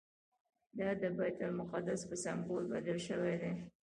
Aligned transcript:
دا 0.77 0.89
د 1.01 1.03
بیت 1.17 1.39
المقدس 1.47 2.01
په 2.09 2.15
سمبول 2.23 2.63
بدل 2.73 2.97
شوی 3.07 3.35
دی. 3.41 3.53